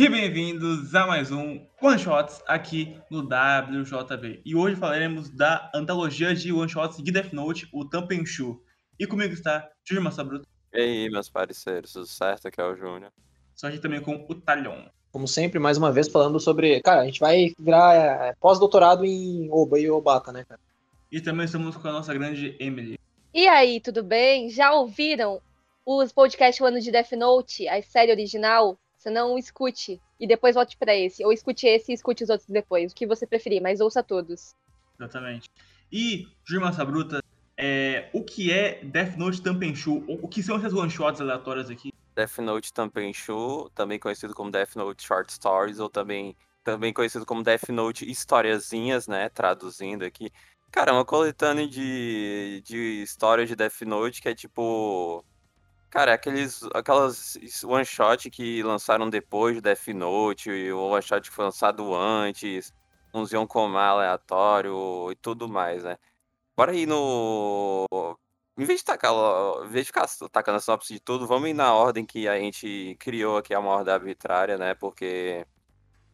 [0.00, 4.40] E bem-vindos a mais um One Shots aqui no WJB.
[4.46, 8.62] E hoje falaremos da antologia de One Shots de Death Note, o Tampenshu.
[8.98, 10.48] E comigo está Júlio Massabruto.
[10.72, 12.48] E aí, meus parceiros, tudo certo?
[12.48, 13.12] Aqui é o Júnior.
[13.54, 14.86] Só aqui também com o Talhon.
[15.12, 16.80] Como sempre, mais uma vez falando sobre.
[16.80, 20.60] Cara, a gente vai virar é, pós-doutorado em Oba e Obata, né, cara?
[21.12, 22.98] E também estamos com a nossa grande Emily.
[23.34, 24.48] E aí, tudo bem?
[24.48, 25.42] Já ouviram
[25.84, 28.78] os podcasts Ano de Death Note, a série original?
[29.00, 31.24] Você não escute e depois volte para esse.
[31.24, 32.92] Ou escute esse e escute os outros depois.
[32.92, 34.54] O que você preferir, mas ouça todos.
[34.98, 35.48] Exatamente.
[35.90, 37.24] E, Júlio Massa Bruta,
[37.56, 40.04] é, o que é Death Note Tampenshu?
[40.06, 41.90] O que são essas one-shots aleatórias aqui?
[42.14, 47.42] Death Note Tampenshu, também conhecido como Death Note Short Stories, ou também, também conhecido como
[47.42, 49.30] Death Note Historiazinhas, né?
[49.30, 50.30] Traduzindo aqui.
[50.70, 55.24] Cara, é uma coletânea de, de histórias de Death Note que é tipo
[55.90, 61.34] Cara, aqueles, aquelas one shot que lançaram depois do Death Note, o one shot que
[61.34, 62.72] foi lançado antes,
[63.12, 65.98] uns Yonkomar aleatório e tudo mais, né?
[66.56, 67.86] Bora ir no.
[68.56, 69.12] Em vez de tacar,
[69.64, 72.38] em vez de ficar tacando a sinopse de tudo, vamos ir na ordem que a
[72.38, 74.74] gente criou aqui, a uma ordem arbitrária, né?
[74.74, 75.44] Porque.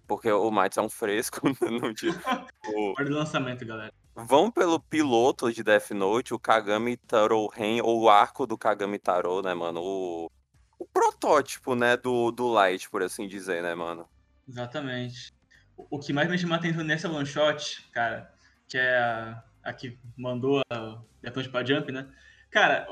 [0.06, 1.40] Porque o Mites é um fresco.
[1.60, 2.12] no dia.
[2.72, 2.90] o...
[2.90, 3.92] Ordem de lançamento, galera.
[4.16, 8.98] Vão pelo piloto de Death Note, o Kagami Taro Ren, ou o arco do Kagami
[8.98, 9.82] Taro, né, mano?
[9.82, 10.30] O,
[10.78, 14.08] o protótipo, né, do, do Light, por assim dizer, né, mano?
[14.48, 15.34] Exatamente.
[15.76, 18.32] O, que mais me chama a atenção nessa one shot, cara,
[18.66, 22.08] que é a, a que mandou a Death pra Jump, né?
[22.50, 22.86] Cara,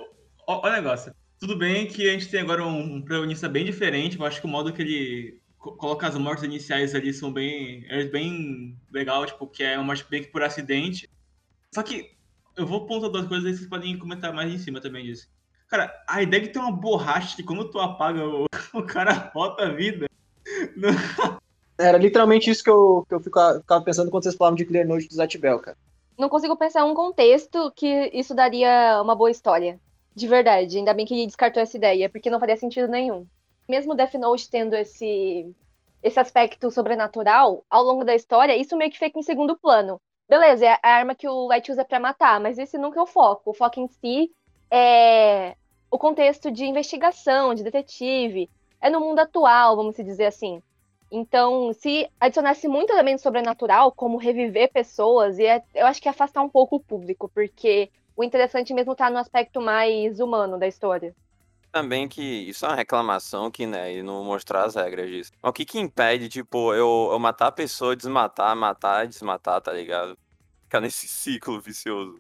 [0.47, 1.15] olha o negócio.
[1.41, 4.47] Tudo bem que a gente tem agora um, um protagonista bem diferente, eu acho que
[4.47, 9.47] o modo que ele coloca as mortes iniciais ali são bem é bem legal, tipo,
[9.47, 11.09] que é uma morte bem que por acidente.
[11.75, 12.09] Só que
[12.57, 15.29] eu vou pontuar duas coisas e vocês podem comentar mais em cima também disso.
[15.69, 19.65] Cara, a ideia de ter uma borracha que quando tu apaga, o, o cara volta
[19.65, 20.07] a vida.
[21.77, 25.09] Era literalmente isso que eu, que eu ficava pensando quando vocês falavam de Clear Note
[25.09, 25.77] do Zatibel, cara.
[26.17, 29.81] Não consigo pensar um contexto que isso daria uma boa história.
[30.15, 30.79] De verdade.
[30.79, 33.27] Ainda bem que ele descartou essa ideia, porque não faria sentido nenhum.
[33.69, 35.53] Mesmo Death Note tendo esse,
[36.01, 40.67] esse aspecto sobrenatural, ao longo da história, isso meio que fica em segundo plano beleza,
[40.67, 43.51] é a arma que o Light usa para matar, mas esse nunca é o foco.
[43.51, 44.33] O foco em si
[44.71, 45.57] é
[45.91, 50.63] o contexto de investigação, de detetive, é no mundo atual, vamos dizer assim.
[51.11, 56.43] Então, se adicionasse muito elemento sobrenatural, como reviver pessoas, ia, eu acho que ia afastar
[56.43, 61.15] um pouco o público, porque o interessante mesmo tá no aspecto mais humano da história.
[61.75, 65.33] Também que isso é uma reclamação que, né, e não mostrar as regras disso.
[65.43, 69.73] Mas o que que impede, tipo, eu, eu matar a pessoa, desmatar, matar, desmatar, tá
[69.73, 70.17] ligado?
[70.75, 72.19] ficar nesse ciclo vicioso.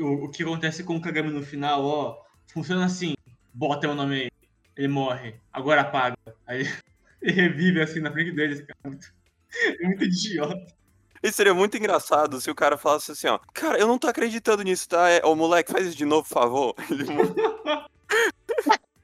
[0.00, 2.22] O, o que acontece com o Kagami no final, ó,
[2.52, 3.14] funciona assim:
[3.52, 4.30] bota o nome aí,
[4.76, 6.16] ele morre, agora apaga.
[6.46, 6.62] Aí
[7.20, 8.78] ele revive assim na frente deles, cara.
[8.84, 9.12] Muito,
[9.80, 10.74] é muito idiota.
[11.22, 14.62] E seria muito engraçado se o cara falasse assim, ó, cara, eu não tô acreditando
[14.62, 15.08] nisso, tá?
[15.08, 16.74] É, ô moleque, faz isso de novo, por favor.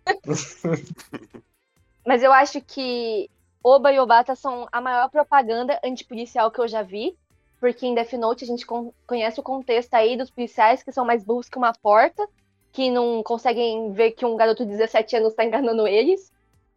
[2.04, 3.30] Mas eu acho que
[3.62, 7.16] Oba e Obata são a maior propaganda antipolicial que eu já vi
[7.62, 8.66] porque em Death Note a gente
[9.06, 12.28] conhece o contexto aí dos policiais que são mais burros que uma porta,
[12.72, 16.32] que não conseguem ver que um garoto de 17 anos está enganando eles.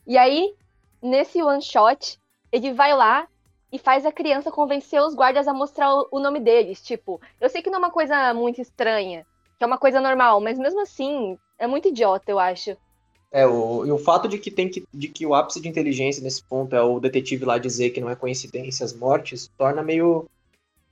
[0.06, 0.54] E aí,
[1.02, 2.20] nesse one shot,
[2.52, 3.28] ele vai lá
[3.72, 6.84] e faz a criança convencer os guardas a mostrar o nome deles.
[6.84, 9.26] Tipo, eu sei que não é uma coisa muito estranha,
[9.58, 12.78] que é uma coisa normal, mas mesmo assim, é muito idiota, eu acho.
[13.36, 16.24] É, o, e o fato de que tem que, de que o ápice de inteligência
[16.24, 20.26] nesse ponto é o detetive lá dizer que não é coincidência as mortes, torna meio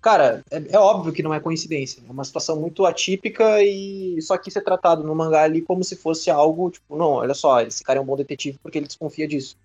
[0.01, 2.03] Cara, é, é, óbvio que não é coincidência.
[2.05, 5.95] É uma situação muito atípica e só que ser tratado no mangá ali como se
[5.95, 9.25] fosse algo, tipo, não, olha só, esse cara é um bom detetive porque ele desconfia
[9.25, 9.55] disso.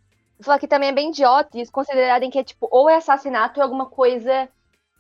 [0.41, 3.63] Só que também é bem idiota eles considerarem que é, tipo, ou é assassinato ou
[3.63, 4.49] é alguma coisa,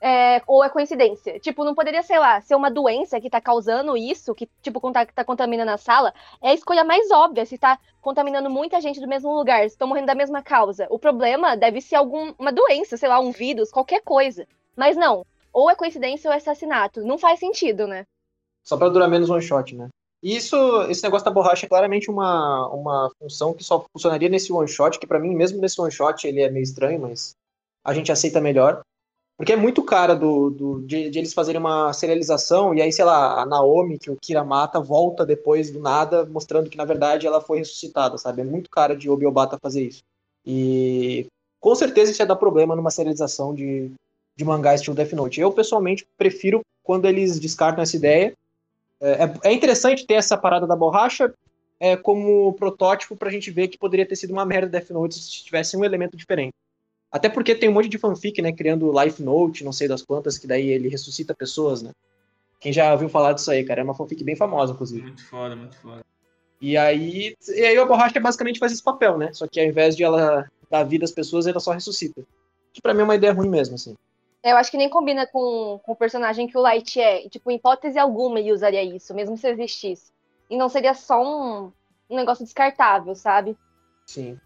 [0.00, 1.38] é, ou é coincidência.
[1.40, 5.06] Tipo, não poderia, sei lá, ser uma doença que tá causando isso, que, tipo, tá,
[5.06, 9.08] tá contaminando a sala, é a escolha mais óbvia, se tá contaminando muita gente do
[9.08, 10.86] mesmo lugar, se estão morrendo da mesma causa.
[10.90, 14.46] O problema deve ser alguma doença, sei lá, um vírus, qualquer coisa.
[14.76, 17.02] Mas não, ou é coincidência ou é assassinato.
[17.02, 18.04] Não faz sentido, né?
[18.64, 19.88] Só para durar menos one shot, né?
[20.22, 20.56] Isso,
[20.90, 24.98] esse negócio da borracha é claramente uma, uma função que só funcionaria nesse one shot,
[24.98, 27.36] que para mim, mesmo nesse one shot, ele é meio estranho, mas
[27.84, 28.82] a gente aceita melhor.
[29.38, 33.04] Porque é muito cara do, do de, de, eles fazerem uma serialização e aí, sei
[33.04, 37.24] lá, a Naomi, que o Kira mata, volta depois do nada, mostrando que na verdade
[37.24, 38.42] ela foi ressuscitada, sabe?
[38.42, 40.02] É muito cara de Obiobata fazer isso.
[40.44, 41.26] E
[41.60, 43.92] com certeza isso ia dar problema numa serialização de,
[44.34, 45.40] de mangá estilo Death Note.
[45.40, 48.32] Eu, pessoalmente, prefiro quando eles descartam essa ideia.
[49.00, 51.32] É, é, é interessante ter essa parada da borracha
[51.78, 55.44] é, como protótipo pra gente ver que poderia ter sido uma merda Death Note se
[55.44, 56.54] tivesse um elemento diferente.
[57.10, 58.52] Até porque tem um monte de fanfic, né?
[58.52, 61.92] Criando Life Note, não sei das quantas, que daí ele ressuscita pessoas, né?
[62.60, 63.80] Quem já ouviu falar disso aí, cara?
[63.80, 65.02] É uma fanfic bem famosa, inclusive.
[65.02, 66.04] Muito foda, muito foda.
[66.60, 69.32] E aí, e aí a borracha basicamente faz esse papel, né?
[69.32, 72.22] Só que ao invés de ela dar vida às pessoas, ela só ressuscita.
[72.72, 73.94] Que pra mim é uma ideia ruim mesmo, assim.
[74.42, 77.24] Eu acho que nem combina com, com o personagem que o Light é.
[77.24, 80.12] E, tipo, em hipótese alguma ele usaria isso, mesmo se existisse.
[80.50, 81.72] E não seria só um,
[82.10, 83.56] um negócio descartável, sabe?
[84.06, 84.38] Sim.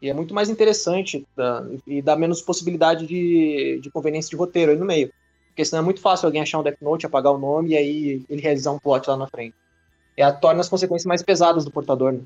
[0.00, 1.64] E é muito mais interessante tá?
[1.86, 5.12] e dá menos possibilidade de, de conveniência de roteiro aí no meio.
[5.48, 8.24] Porque senão é muito fácil alguém achar um Death Note, apagar o nome e aí
[8.30, 9.56] ele realizar um plot lá na frente.
[10.16, 12.20] É a torna as consequências mais pesadas do portador, né?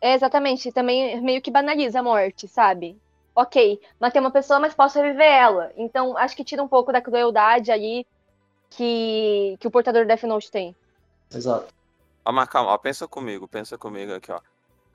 [0.00, 0.70] É, exatamente.
[0.70, 2.96] Também meio que banaliza a morte, sabe?
[3.34, 5.72] Ok, matei uma pessoa, mas posso reviver ela.
[5.76, 8.06] Então, acho que tira um pouco da crueldade aí
[8.70, 10.74] que, que o portador do Death Note tem.
[11.34, 11.66] Exato.
[12.24, 14.40] Ó, mas calma, ó, pensa comigo, pensa comigo aqui, ó.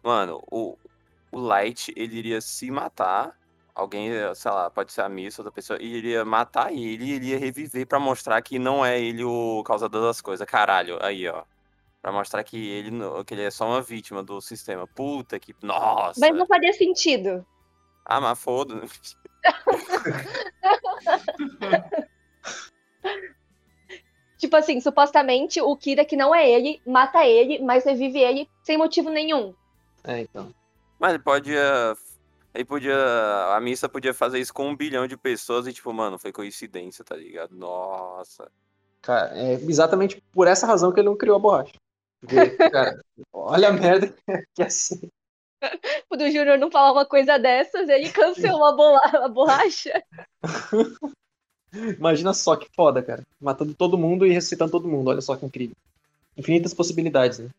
[0.03, 0.75] Mano, o,
[1.31, 3.39] o Light, ele iria se matar.
[3.73, 7.39] Alguém, sei lá, pode ser a Miss, outra pessoa, e iria matar ele e iria
[7.39, 10.45] reviver pra mostrar que não é ele o causador das coisas.
[10.45, 11.43] Caralho, aí, ó.
[12.01, 12.91] Pra mostrar que ele,
[13.25, 14.85] que ele é só uma vítima do sistema.
[14.87, 15.55] Puta que.
[15.61, 16.19] Nossa!
[16.19, 17.45] Mas não faria sentido.
[18.05, 19.15] Ah, mas foda-se.
[24.37, 28.75] Tipo assim, supostamente o Kira, que não é ele, mata ele, mas revive ele sem
[28.75, 29.53] motivo nenhum.
[30.03, 30.51] É, então.
[31.01, 31.97] Mas ele podia.
[32.53, 32.95] Ele podia.
[33.55, 37.03] A missa podia fazer isso com um bilhão de pessoas e, tipo, mano, foi coincidência,
[37.03, 37.55] tá ligado?
[37.55, 38.51] Nossa.
[39.01, 41.73] Cara, é exatamente por essa razão que ele não criou a borracha.
[42.19, 42.35] Porque,
[42.69, 43.03] cara,
[43.33, 44.13] olha a merda
[44.53, 45.09] que é assim.
[46.07, 50.03] Quando o Júnior não falar uma coisa dessas, ele cancelou a, bola- a borracha.
[51.97, 53.23] Imagina só que foda, cara.
[53.39, 55.09] Matando todo mundo e ressuscitando todo mundo.
[55.09, 55.75] Olha só que incrível.
[56.37, 57.49] Infinitas possibilidades, né?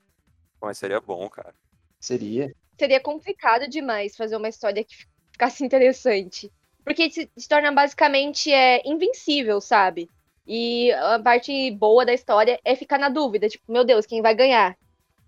[0.61, 1.55] Mas seria bom, cara.
[1.99, 2.55] Seria.
[2.83, 6.51] Seria complicado demais fazer uma história que ficasse interessante.
[6.83, 10.11] Porque se, se torna basicamente é, invencível, sabe?
[10.45, 14.35] E a parte boa da história é ficar na dúvida, tipo, meu Deus, quem vai
[14.35, 14.77] ganhar?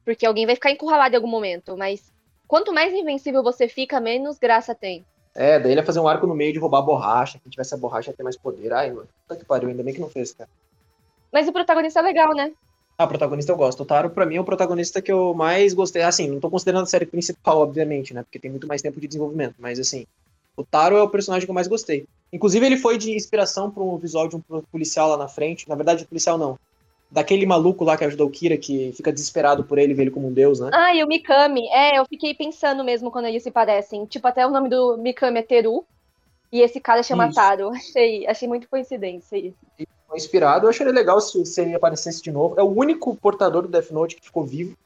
[0.05, 2.13] Porque alguém vai ficar encurralado em algum momento, mas
[2.49, 5.07] quanto mais invencível você fica, menos graça tem.
[5.33, 7.39] É, daí ele ia fazer um arco no meio de roubar a borracha.
[7.39, 8.73] Quem tivesse a borracha ia ter mais poder.
[8.73, 9.09] Ai, mano.
[9.29, 10.51] Puta que pariu, ainda bem que não fez, cara.
[11.33, 12.53] Mas o protagonista é legal, né?
[12.97, 13.83] Ah, o protagonista eu gosto.
[13.83, 16.03] O Taro, pra mim, é o protagonista que eu mais gostei.
[16.03, 18.23] Assim, não tô considerando a série principal, obviamente, né?
[18.23, 19.57] Porque tem muito mais tempo de desenvolvimento.
[19.59, 20.07] Mas, assim,
[20.57, 22.07] o Taro é o personagem que eu mais gostei.
[22.33, 25.69] Inclusive, ele foi de inspiração pra um visual de um policial lá na frente.
[25.69, 26.57] Na verdade, policial não.
[27.11, 30.29] Daquele maluco lá que ajudou o Kira, que fica desesperado por ele, vê ele como
[30.29, 30.71] um deus, né?
[30.73, 31.69] Ah, e o Mikami.
[31.71, 34.07] É, eu fiquei pensando mesmo quando eles se parecem.
[34.07, 35.85] Tipo, até o nome do Mikami é Teru.
[36.53, 37.35] E esse cara chama Isso.
[37.35, 37.71] Taro.
[37.75, 39.59] Achei, achei muito coincidência isso.
[40.15, 40.67] Inspirado.
[40.67, 42.59] Eu acharia legal se, se ele aparecesse de novo.
[42.59, 44.77] É o único portador do Death Note que ficou vivo.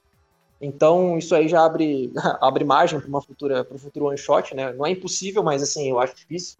[0.60, 4.54] Então, isso aí já abre, abre margem para uma futura, para um futuro one shot,
[4.54, 4.72] né?
[4.72, 6.56] Não é impossível, mas assim, eu acho difícil.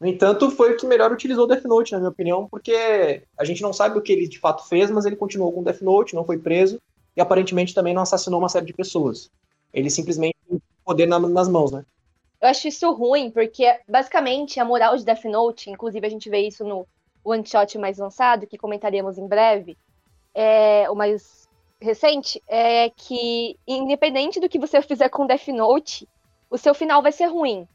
[0.00, 3.44] No entanto, foi o que melhor utilizou o Death Note, na minha opinião, porque a
[3.44, 5.80] gente não sabe o que ele de fato fez, mas ele continuou com o Death
[5.80, 6.80] Note, não foi preso
[7.16, 9.30] e aparentemente também não assassinou uma série de pessoas.
[9.72, 11.84] Ele simplesmente tem poder na- nas mãos, né?
[12.40, 16.40] Eu acho isso ruim, porque basicamente a moral de Death Note, inclusive a gente vê
[16.46, 16.86] isso no
[17.24, 19.76] one shot mais lançado, que comentaremos em breve,
[20.34, 21.48] é, o mais
[21.80, 26.08] recente, é que independente do que você fizer com Death Note,
[26.50, 27.66] o seu final vai ser ruim.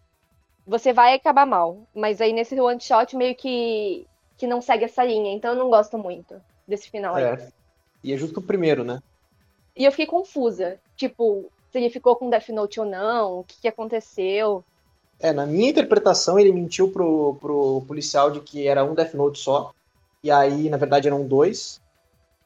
[0.66, 1.88] Você vai acabar mal.
[1.96, 4.06] Mas aí nesse one shot meio que,
[4.38, 7.24] que não segue essa linha, então eu não gosto muito desse final aí.
[7.24, 7.52] É.
[8.04, 9.02] E é justo o primeiro, né?
[9.76, 10.80] E eu fiquei confusa.
[10.96, 14.64] Tipo, se ele ficou com Death Note ou não, o que, que aconteceu.
[15.20, 19.40] É, na minha interpretação, ele mentiu pro, pro policial de que era um Death Note
[19.40, 19.72] só.
[20.24, 21.82] E aí, na verdade, eram dois.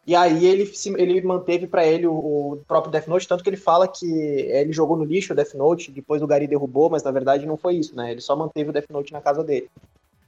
[0.05, 3.57] E aí ele, ele manteve pra ele o, o próprio Death Note, tanto que ele
[3.57, 7.11] fala que ele jogou no lixo o Death Note, depois o Gary derrubou, mas na
[7.11, 8.11] verdade não foi isso, né?
[8.11, 9.69] Ele só manteve o Death Note na casa dele.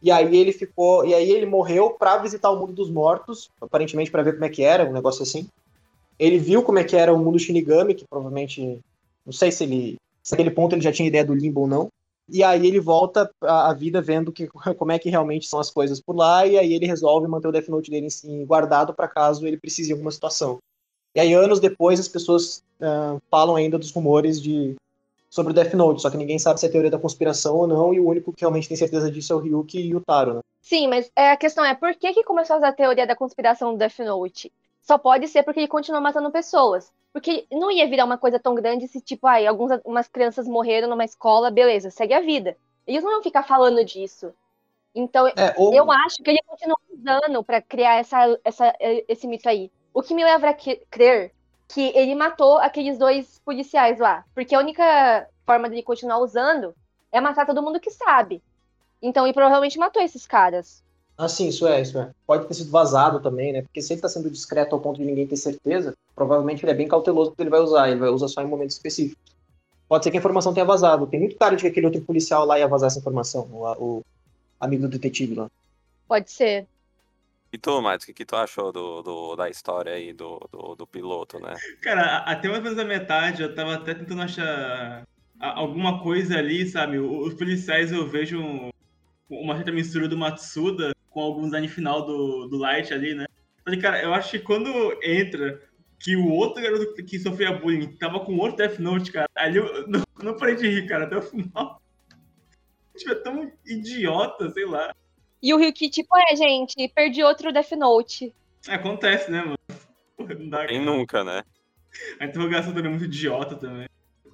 [0.02, 4.12] E aí ele ficou, e aí ele morreu pra visitar o mundo dos mortos, aparentemente
[4.12, 5.48] pra ver como é que era, um negócio assim.
[6.18, 8.80] Ele viu como é que era o mundo Shinigami, que provavelmente,
[9.25, 11.90] não sei se ele, se naquele ponto ele já tinha ideia do limbo ou não.
[12.27, 16.01] E aí ele volta à vida vendo que, como é que realmente são as coisas
[16.01, 19.46] por lá, e aí ele resolve manter o Death Note dele em- guardado para caso
[19.46, 20.58] ele precise em alguma situação.
[21.15, 24.75] E aí anos depois as pessoas ah, falam ainda dos rumores de
[25.29, 27.94] sobre o Death Note, só que ninguém sabe se é teoria da conspiração ou não,
[27.94, 30.39] e o único que realmente tem certeza disso é o Ryuki e o Taro, né?
[30.62, 33.77] Sim, mas é, a questão é por que, que começou a teoria da conspiração do
[33.77, 34.51] Death Note?
[34.86, 36.94] Só pode ser porque ele continuou matando pessoas.
[37.12, 41.04] Porque não ia virar uma coisa tão grande se, tipo, ai, algumas crianças morreram numa
[41.04, 42.56] escola, beleza, segue a vida.
[42.86, 44.32] Eles não iam ficar falando disso.
[44.94, 49.50] Então, É, ou, eu acho que ele continuou usando pra criar essa, essa, esse mito
[49.50, 49.72] aí.
[49.94, 51.34] O que me leva a cre- crer
[51.68, 54.24] que ele matou aqueles dois policiais lá.
[54.36, 56.75] Porque a única forma dele continuar usando
[57.12, 58.44] é matar todo mundo que sabe.
[59.01, 60.84] Então ele provavelmente matou esses caras.
[61.18, 62.12] Ah, sim, isso é, isso é.
[62.28, 63.62] Pode ter sido vazado também, né?
[63.62, 66.76] Porque se ele tá sendo discreto ao ponto de ninguém ter certeza, provavelmente ele é
[66.76, 69.24] bem cauteloso porque ele vai usar, ele vai usar só em momentos específicos.
[69.88, 71.08] Pode ser que a informação tenha vazado.
[71.08, 74.02] Tem muito cara de que aquele outro policial lá ia vazar essa informação, o, o
[74.60, 75.48] amigo do detetive lá.
[76.08, 76.68] Pode ser.
[77.54, 80.76] E tu, Matos, o que, que tu achou do, do- da história aí do, do,
[80.76, 81.56] do piloto, né?
[81.82, 85.04] Cara, até mais ou menos a metade eu tava até tentando achar
[85.40, 87.00] alguma coisa ali, sabe?
[87.00, 88.70] Os policiais eu vejo um-
[89.30, 93.26] uma certa mistura do Matsuda com algum design final do, do Light ali, né?
[93.64, 94.70] Falei, cara, eu acho que quando
[95.02, 95.62] entra
[95.98, 99.88] que o outro garoto que sofria bullying tava com outro Death Note, cara, ali eu
[99.88, 101.82] não, não parei de rir, cara, até o final.
[102.98, 104.96] Tipo, é tão idiota, sei lá.
[105.44, 108.34] E o Ryuki, tipo, é, gente, perdi outro Death Note.
[108.70, 109.58] Acontece, né, mano?
[110.16, 110.80] Porra, não dá, cara.
[110.80, 111.44] nunca, né?
[112.20, 113.90] A interrogação dele é muito idiota também.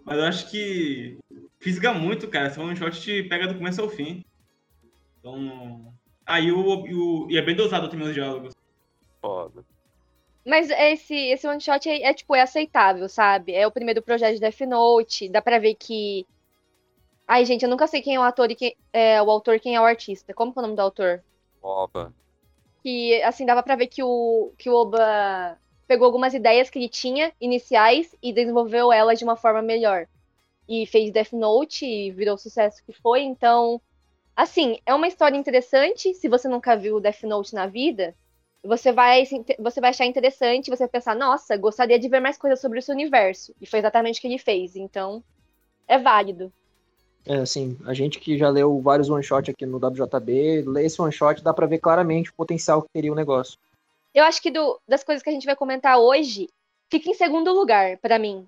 [0.05, 1.17] Mas eu acho que
[1.59, 2.47] fisga muito, cara.
[2.47, 4.23] Esse one shot te pega do começo ao fim.
[5.19, 5.91] Então.
[6.25, 7.27] Aí o, e o.
[7.29, 8.53] E é bem dosado também os diálogos.
[9.21, 9.63] Foda.
[10.45, 13.53] Mas esse, esse one shot é, é, tipo, é aceitável, sabe?
[13.53, 15.29] É o primeiro projeto de Death Note.
[15.29, 16.25] Dá pra ver que.
[17.27, 19.75] Ai, gente, eu nunca sei quem é o ator e quem é o autor quem
[19.75, 20.33] é o artista.
[20.33, 21.23] Como que é o nome do autor?
[21.61, 22.13] Oba.
[22.83, 26.89] Que, assim, dava pra ver que o, que o Oba pegou algumas ideias que ele
[26.89, 30.07] tinha, iniciais, e desenvolveu elas de uma forma melhor.
[30.67, 33.21] E fez Death Note e virou o sucesso que foi.
[33.21, 33.79] Então,
[34.35, 36.13] assim, é uma história interessante.
[36.13, 38.15] Se você nunca viu Death Note na vida,
[38.63, 39.23] você vai,
[39.59, 42.91] você vai achar interessante, você vai pensar, nossa, gostaria de ver mais coisas sobre esse
[42.91, 43.53] universo.
[43.59, 44.75] E foi exatamente o que ele fez.
[44.75, 45.23] Então,
[45.87, 46.51] é válido.
[47.25, 51.43] É, assim, a gente que já leu vários one-shot aqui no WJB, lê esse one-shot,
[51.43, 53.59] dá pra ver claramente o potencial que teria o negócio.
[54.13, 56.49] Eu acho que do, das coisas que a gente vai comentar hoje,
[56.89, 58.47] fica em segundo lugar, para mim,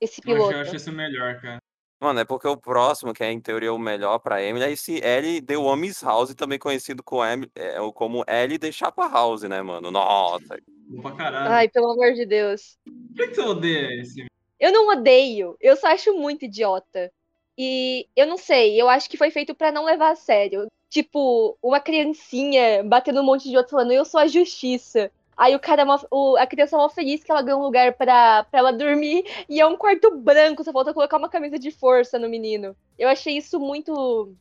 [0.00, 0.52] esse piloto.
[0.52, 1.58] Eu acho isso melhor, cara.
[2.04, 5.02] Mano, é porque o próximo, que é em teoria o melhor pra Emily, é esse
[5.02, 9.90] L The Woman's House, também conhecido como, é, como L The Chapa House, né, mano?
[9.90, 10.58] Nossa.
[10.86, 11.50] Bom pra caralho.
[11.50, 12.76] Ai, pelo amor de Deus.
[13.16, 14.26] Por que você odeia esse?
[14.60, 17.10] Eu não odeio, eu só acho muito idiota.
[17.56, 20.66] E eu não sei, eu acho que foi feito para não levar a sério.
[20.90, 25.10] Tipo, uma criancinha batendo um monte de outro falando, eu sou a justiça.
[25.36, 28.44] Aí o cara, o, a criança é mó feliz que ela ganhou um lugar pra,
[28.44, 32.18] pra ela dormir e é um quarto branco, só falta colocar uma camisa de força
[32.18, 32.76] no menino.
[32.98, 34.34] Eu achei isso muito.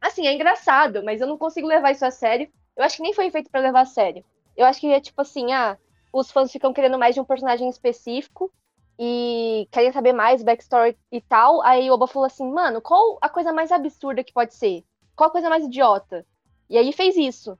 [0.00, 2.48] Assim, é engraçado, mas eu não consigo levar isso a sério.
[2.76, 4.24] Eu acho que nem foi feito para levar a sério.
[4.56, 5.76] Eu acho que é tipo assim, ah,
[6.12, 8.50] os fãs ficam querendo mais de um personagem específico
[8.98, 11.62] e querem saber mais backstory e tal.
[11.62, 14.84] Aí o Oba falou assim, mano, qual a coisa mais absurda que pode ser?
[15.14, 16.26] Qual a coisa mais idiota?
[16.68, 17.58] E aí fez isso.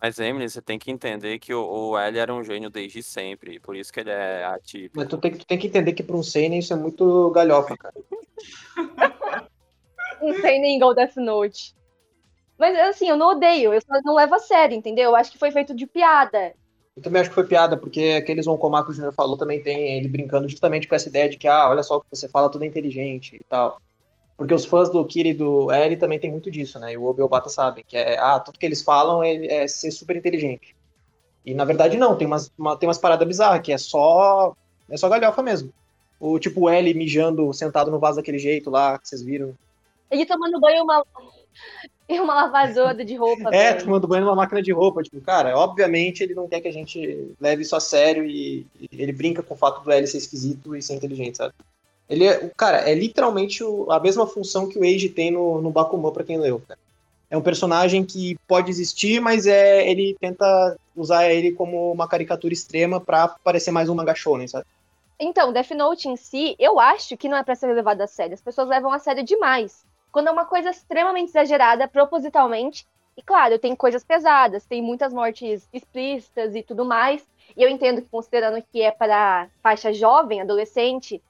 [0.00, 3.58] Mas, Emily, você tem que entender que o, o L era um gênio desde sempre,
[3.58, 4.92] por isso que ele é ativo.
[4.94, 7.76] Mas tu tem, tu tem que entender que pra um Seinen isso é muito galhofa,
[7.76, 7.94] cara.
[10.20, 11.74] um Seinen igual Death Note.
[12.58, 15.10] Mas, assim, eu não odeio, eu só não levo a sério, entendeu?
[15.10, 16.54] Eu acho que foi feito de piada.
[16.94, 19.98] Eu também acho que foi piada, porque aqueles Onkomar que o Junior falou também tem
[19.98, 22.50] ele brincando justamente com essa ideia de que, ah, olha só o que você fala,
[22.50, 23.78] tudo é inteligente e tal.
[24.36, 26.92] Porque os fãs do Kira e do Eri também tem muito disso, né?
[26.92, 29.46] E o Obi e o Bata sabem, que é, ah, tudo que eles falam é,
[29.46, 30.76] é ser super inteligente.
[31.44, 34.54] E na verdade não, tem umas, uma, tem umas paradas bizarras, que é só.
[34.90, 35.72] É só galhofa mesmo.
[36.20, 39.54] O tipo o L mijando sentado no vaso daquele jeito lá, que vocês viram.
[40.10, 41.04] Ele tomando banho uma,
[42.10, 43.54] uma lavadora de roupa.
[43.54, 43.84] É, velho.
[43.84, 45.02] tomando banho numa máquina de roupa.
[45.02, 48.88] Tipo, cara, obviamente ele não quer que a gente leve isso a sério e, e
[48.92, 51.54] ele brinca com o fato do L ser esquisito e ser inteligente, sabe?
[52.08, 55.70] Ele é, cara, é literalmente o, a mesma função que o Age tem no, no
[55.70, 56.62] Bakuman, pra quem leu.
[56.66, 56.78] Cara.
[57.28, 62.54] É um personagem que pode existir, mas é, ele tenta usar ele como uma caricatura
[62.54, 64.14] extrema pra parecer mais um manga
[64.46, 64.64] sabe?
[65.18, 68.34] Então, Death Note em si, eu acho que não é pra ser levado a sério.
[68.34, 69.84] As pessoas levam a sério demais.
[70.12, 72.86] Quando é uma coisa extremamente exagerada, propositalmente.
[73.16, 77.26] E claro, tem coisas pesadas, tem muitas mortes explícitas e tudo mais.
[77.56, 81.20] E eu entendo que, considerando que é para faixa jovem, adolescente,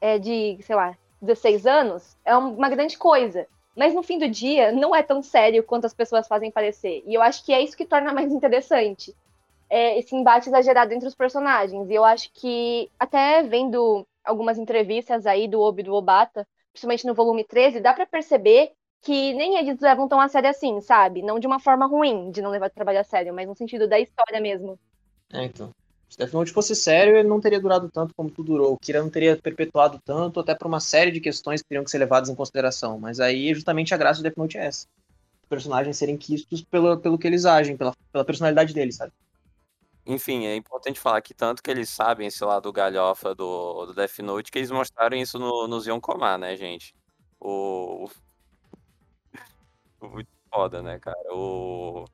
[0.00, 3.46] é de, sei lá, 16 anos, é uma grande coisa.
[3.76, 7.02] Mas no fim do dia, não é tão sério quanto as pessoas fazem parecer.
[7.06, 9.14] E eu acho que é isso que torna mais interessante.
[9.68, 11.90] É esse embate exagerado entre os personagens.
[11.90, 17.14] E eu acho que, até vendo algumas entrevistas aí do Obi do Obata, principalmente no
[17.14, 18.72] volume 13, dá para perceber
[19.02, 21.22] que nem eles levam tão a sério assim, sabe?
[21.22, 23.86] Não de uma forma ruim, de não levar o trabalho a sério, mas no sentido
[23.86, 24.78] da história mesmo.
[25.32, 25.70] É, então.
[26.08, 28.74] Se Death Note fosse sério, ele não teria durado tanto como tu durou.
[28.74, 31.90] O Kira não teria perpetuado tanto, até por uma série de questões que teriam que
[31.90, 32.98] ser levadas em consideração.
[32.98, 34.86] Mas aí, justamente, a graça de Death Note é essa.
[35.42, 39.12] Os personagens serem quistos pelo, pelo que eles agem, pela, pela personalidade deles, sabe?
[40.06, 44.20] Enfim, é importante falar que tanto que eles sabem esse lado galhofa do, do Death
[44.20, 46.94] Note, que eles mostraram isso no, no Zion Komar, né, gente?
[47.40, 48.10] O, o,
[50.48, 51.34] foda, né, cara?
[51.34, 52.04] O...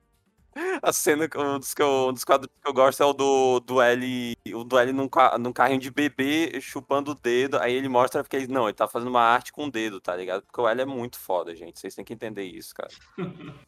[0.81, 3.59] A cena, um dos, que eu, um dos quadros que eu gosto é o do,
[3.59, 7.89] do L, o do L num, num carrinho de bebê chupando o dedo, aí ele
[7.89, 10.43] mostra porque ele, não, ele tá fazendo uma arte com o dedo, tá ligado?
[10.43, 12.89] Porque o L é muito foda, gente, vocês têm que entender isso, cara.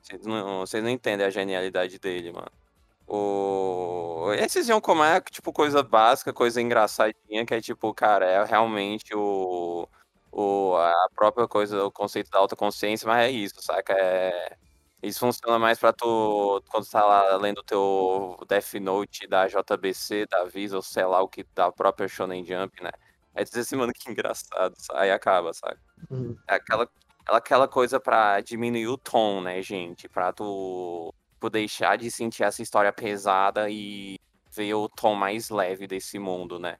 [0.00, 2.50] vocês, não, vocês não entendem a genialidade dele, mano.
[3.06, 4.32] O...
[4.34, 9.14] Esses iam como é, tipo, coisa básica, coisa engraçadinha, que é tipo, cara, é realmente
[9.14, 9.88] o,
[10.30, 13.92] o, a própria coisa, o conceito da autoconsciência, mas é isso, saca?
[13.94, 14.56] É
[15.02, 19.48] isso funciona mais pra tu, quando tu tá lá lendo o teu Death Note da
[19.48, 22.90] JBC, da Visa, ou sei lá, o que da própria Shonen Jump, né?
[23.34, 24.74] Aí tu diz assim, mano, que engraçado.
[24.92, 25.78] Aí acaba, sabe?
[26.08, 26.36] Uhum.
[26.46, 26.88] É aquela,
[27.26, 30.08] aquela coisa pra diminuir o tom, né, gente?
[30.08, 34.18] Pra tu, tu deixar de sentir essa história pesada e
[34.54, 36.76] ver o tom mais leve desse mundo, né?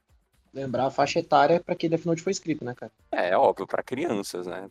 [0.53, 2.91] Lembrar a faixa etária pra que Death Note foi escrito, né, cara?
[3.11, 4.69] É, óbvio, pra crianças, né?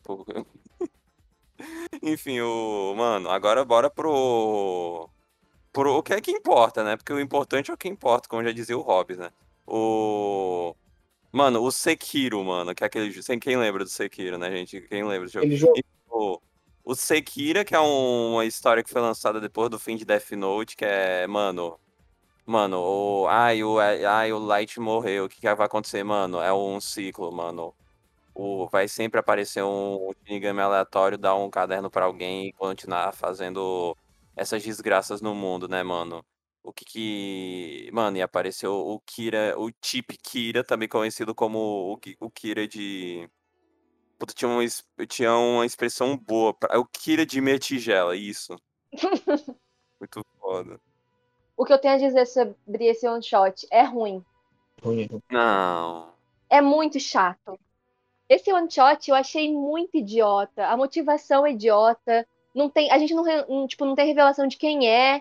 [2.02, 2.94] Enfim, o.
[2.96, 5.08] Mano, agora bora pro.
[5.72, 6.96] Pro o que é que importa, né?
[6.96, 9.30] Porque o importante é o que importa, como já dizia o Hobbes, né?
[9.66, 10.74] O.
[11.32, 13.22] Mano, o Sekiro, mano, que é aquele.
[13.22, 14.80] Sem quem lembra do Sekiro, né, gente?
[14.82, 15.50] Quem lembra do jogo?
[15.56, 15.72] jogo.
[16.10, 16.40] O,
[16.84, 20.32] o Sekira, que é um, uma história que foi lançada depois do fim de Death
[20.32, 21.78] Note, que é, mano.
[22.44, 23.26] Mano, o.
[23.28, 25.26] Ai, o, ai, o Light morreu.
[25.26, 26.40] O que, que vai acontecer, mano?
[26.40, 27.74] É um ciclo, mano
[28.34, 33.12] o, vai sempre aparecer um, um Shinigami aleatório, dar um caderno para alguém e continuar
[33.12, 33.96] fazendo
[34.36, 36.24] essas desgraças no mundo, né, mano?
[36.62, 37.90] O que que.
[37.92, 43.28] Mano, e apareceu o Kira, o Chip Kira, também conhecido como o, o Kira de.
[44.18, 44.62] Puta, tinha uma,
[45.08, 46.54] tinha uma expressão boa.
[46.54, 46.76] Pra...
[46.76, 48.56] É o Kira de Metigela, isso.
[50.00, 50.80] Muito foda.
[51.56, 54.24] O que eu tenho a dizer sobre esse one shot é ruim.
[54.82, 55.08] Ruim.
[55.30, 56.12] Não.
[56.48, 57.58] É muito chato.
[58.32, 60.66] Esse one shot eu achei muito idiota.
[60.66, 62.26] A motivação é idiota.
[62.54, 65.20] Não tem, a gente não, tipo, não tem revelação de quem é.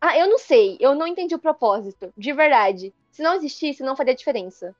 [0.00, 0.76] Ah, eu não sei.
[0.80, 2.12] Eu não entendi o propósito.
[2.16, 2.92] De verdade.
[3.12, 4.74] Se não existisse, não faria diferença.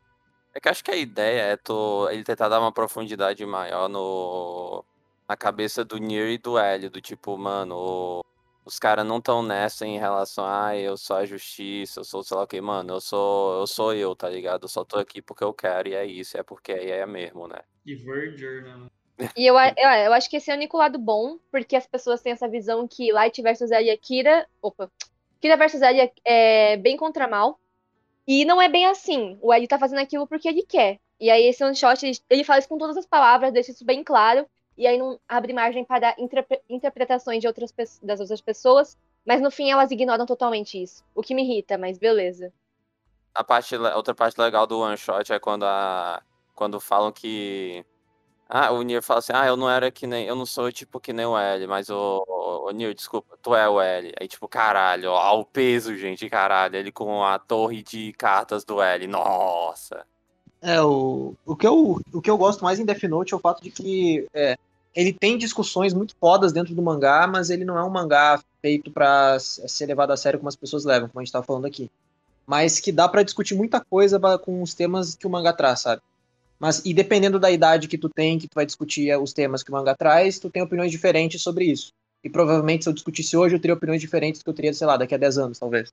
[0.53, 4.85] É que acho que a ideia é tu, ele tentar dar uma profundidade maior no,
[5.29, 8.21] na cabeça do Nier e do L, do tipo, mano,
[8.69, 12.23] os caras não estão nessa em relação a ah, eu sou a justiça, eu sou
[12.23, 14.65] sei lá o que, mano, eu sou eu sou eu, tá ligado?
[14.65, 17.49] Eu só tô aqui porque eu quero e é isso, é porque aí é mesmo,
[17.49, 17.61] né?
[17.87, 18.87] E Verger, né?
[19.35, 22.21] E eu, eu, eu acho que esse é o único lado bom, porque as pessoas
[22.21, 24.47] têm essa visão que Light versus Ellie Kira.
[24.61, 24.91] Opa!
[25.41, 27.59] Kira versus Ellie é bem contra mal.
[28.27, 29.39] E não é bem assim.
[29.41, 31.01] O Ellie tá fazendo aquilo porque ele quer.
[31.19, 33.85] E aí esse one shot, ele, ele fala isso com todas as palavras, deixa isso
[33.85, 34.47] bem claro
[34.79, 36.15] e aí não abre margem para
[36.71, 41.05] interpretações de outras, das outras pessoas, mas no fim elas ignoram totalmente isso.
[41.15, 42.53] O que me irrita, mas beleza.
[43.35, 46.23] A parte, outra parte legal do one shot é quando a
[46.55, 47.85] quando falam que
[48.49, 51.01] ah, o Nier fala assim: "Ah, eu não era que nem, eu não sou tipo
[51.01, 54.13] que nem o L, mas o, o, o Nier, desculpa, tu é o L".
[54.21, 58.81] Aí tipo, caralho, ó, o peso, gente, caralho, ele com a torre de cartas do
[58.81, 59.07] L.
[59.09, 60.07] Nossa.
[60.61, 63.41] É, o, o, que eu, o que eu gosto mais em Death Note é o
[63.41, 64.57] fato de que é,
[64.95, 68.91] ele tem discussões muito fodas dentro do mangá, mas ele não é um mangá feito
[68.91, 71.91] para ser levado a sério como as pessoas levam, como a gente tá falando aqui.
[72.47, 76.03] Mas que dá para discutir muita coisa com os temas que o mangá traz, sabe?
[76.59, 79.71] Mas e dependendo da idade que tu tem, que tu vai discutir os temas que
[79.71, 81.93] o mangá traz, tu tem opiniões diferentes sobre isso.
[82.25, 84.87] E provavelmente se eu discutisse hoje, eu teria opiniões diferentes do que eu teria, sei
[84.87, 85.93] lá, daqui a 10 anos, talvez.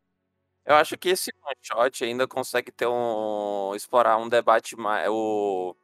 [0.65, 5.75] Eu acho que esse one shot ainda consegue ter um explorar um debate mais o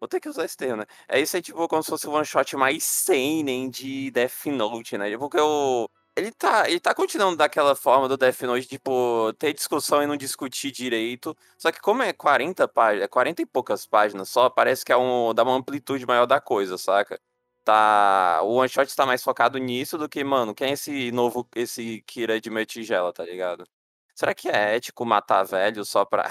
[0.00, 0.86] Vou ter que usar esse termo, né?
[1.06, 4.96] É isso aí, tipo, como se fosse o one shot mais seinen de Death Note,
[4.96, 5.16] né?
[5.18, 5.88] Porque o.
[6.16, 10.16] Ele tá, ele tá continuando daquela forma do Death Note, tipo, ter discussão e não
[10.16, 11.36] discutir direito.
[11.56, 14.96] Só que como é 40 páginas, é 40 e poucas páginas só, parece que é
[14.96, 17.20] um, dá uma amplitude maior da coisa, saca?
[17.64, 21.46] Tá, o one shot tá mais focado nisso do que, mano, quem é esse novo,
[21.54, 23.64] esse Kira de Metigela, tá ligado?
[24.14, 26.30] Será que é ético matar velho só pra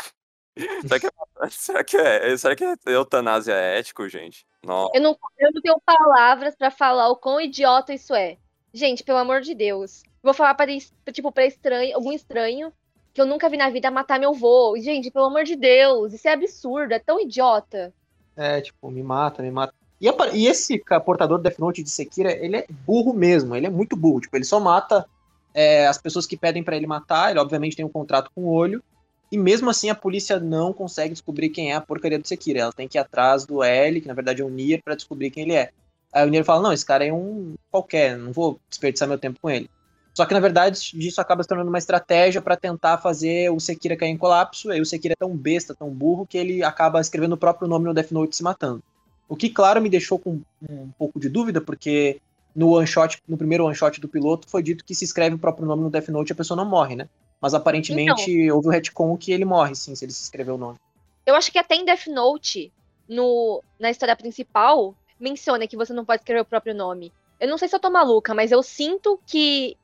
[0.88, 1.12] Será que, é,
[1.50, 4.46] será, que é, será que é eutanásia ético, gente?
[4.64, 4.92] Nossa.
[4.94, 8.38] Eu, não, eu não tenho palavras para falar o quão idiota isso é.
[8.74, 10.04] Gente, pelo amor de Deus.
[10.22, 10.72] Vou falar para
[11.14, 12.74] tipo, pra estranho, algum estranho
[13.14, 14.76] que eu nunca vi na vida matar meu vô.
[14.78, 17.94] Gente, pelo amor de Deus, isso é absurdo, é tão idiota.
[18.36, 19.74] É, tipo, me mata, me mata.
[20.00, 23.70] E, e esse portador do Death Note de Sekira, ele é burro mesmo, ele é
[23.70, 24.22] muito burro.
[24.22, 25.06] Tipo, ele só mata
[25.54, 28.52] é, as pessoas que pedem para ele matar, ele obviamente tem um contrato com o
[28.52, 28.84] olho,
[29.32, 32.62] e mesmo assim a polícia não consegue descobrir quem é a porcaria do Sekira.
[32.62, 35.30] Ela tem que ir atrás do L, que na verdade é o Nier, para descobrir
[35.30, 35.70] quem ele é.
[36.12, 39.40] Aí o Nier fala: Não, esse cara é um qualquer, não vou desperdiçar meu tempo
[39.40, 39.70] com ele.
[40.14, 43.96] Só que na verdade isso acaba se tornando uma estratégia para tentar fazer o Sekira
[43.96, 44.74] cair em colapso.
[44.74, 47.86] E o Sekira é tão besta, tão burro, que ele acaba escrevendo o próprio nome
[47.86, 48.84] no Death Note se matando.
[49.28, 52.20] O que, claro, me deixou com um pouco de dúvida, porque
[52.56, 55.40] no one shot, no primeiro one shot do piloto, foi dito que se escreve o
[55.40, 57.08] próprio nome no Death Note a pessoa não morre, né?
[57.42, 60.52] Mas aparentemente então, houve o um retcon que ele morre, sim, se ele se escrever
[60.52, 60.78] o nome.
[61.26, 62.72] Eu acho que até em Death Note,
[63.08, 67.14] no, na história principal, menciona que você não pode escrever o próprio nome.
[67.40, 69.78] Eu não sei se eu tô maluca, mas eu sinto que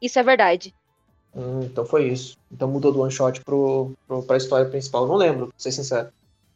[0.00, 0.74] isso é verdade.
[1.34, 2.36] Hum, então foi isso.
[2.50, 5.02] Então mudou do one shot pro, pro, pra história principal.
[5.02, 6.08] Eu não lembro, pra ser sincero.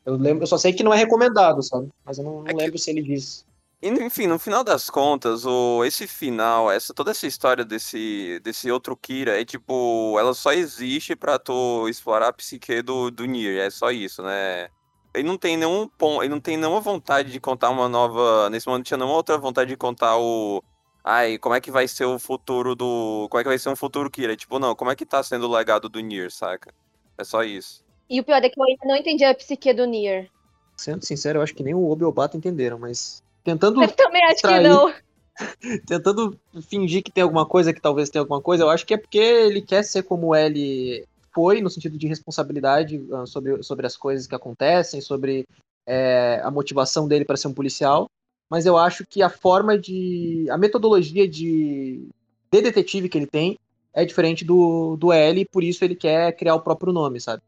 [0.05, 1.89] Eu lembro, eu só sei que não é recomendado, sabe?
[2.05, 2.79] Mas eu não, não é lembro que...
[2.79, 3.45] se ele disse.
[3.83, 8.97] Enfim, no final das contas, o, esse final, essa toda essa história desse, desse outro
[8.97, 13.69] Kira é tipo, ela só existe para tu explorar a psique do, do Nier, é
[13.69, 14.71] só isso, né?
[15.15, 18.67] Ele não tem nenhum ponto, ele não tem nenhuma vontade de contar uma nova, nesse
[18.67, 20.63] momento tinha nenhuma outra vontade de contar o
[21.05, 23.77] ai, como é que vai ser o futuro do, como é que vai ser um
[23.77, 24.35] futuro Kira?
[24.37, 26.75] Tipo, não, como é que tá sendo o legado do Nier, saca?
[27.19, 27.85] É só isso.
[28.09, 30.31] E o pior é que eu ainda não entendi a psique do Nier.
[30.77, 33.81] Sendo sincero, eu acho que nem o Obi e o Bato entenderam, mas tentando.
[33.81, 34.93] Eu também acho que não.
[35.87, 36.37] tentando
[36.69, 39.19] fingir que tem alguma coisa, que talvez tenha alguma coisa, eu acho que é porque
[39.19, 44.27] ele quer ser como ele foi, no sentido de responsabilidade uh, sobre, sobre as coisas
[44.27, 45.47] que acontecem, sobre
[45.87, 48.09] é, a motivação dele para ser um policial.
[48.51, 50.47] Mas eu acho que a forma de.
[50.51, 52.09] a metodologia de,
[52.53, 53.59] de detetive que ele tem
[53.93, 57.43] é diferente do, do L, e por isso ele quer criar o próprio nome, sabe?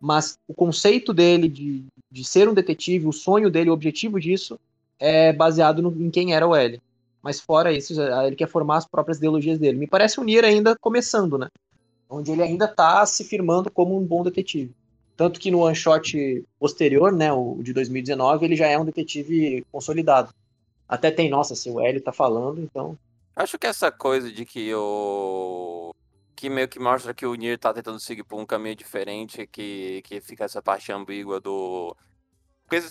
[0.00, 4.58] Mas o conceito dele de, de ser um detetive, o sonho dele, o objetivo disso,
[4.98, 6.80] é baseado no, em quem era o L.
[7.22, 9.78] Mas fora isso, ele quer formar as próprias ideologias dele.
[9.78, 11.48] Me parece o Nier ainda começando, né?
[12.10, 14.74] Onde ele ainda está se firmando como um bom detetive.
[15.16, 19.64] Tanto que no one shot posterior, né, o de 2019, ele já é um detetive
[19.70, 20.34] consolidado.
[20.88, 22.98] Até tem, nossa, se o L tá falando, então.
[23.36, 25.94] Acho que essa coisa de que o.
[26.34, 30.02] que meio que mostra que o Nier tá tentando seguir por um caminho diferente, que,
[30.02, 31.96] que fica essa parte ambígua do